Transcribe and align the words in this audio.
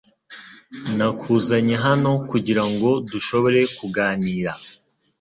Nakuzanye 0.97 1.75
hano 1.85 2.11
kugirango 2.29 2.89
dushobore 3.11 3.59
kuganira. 3.77 4.51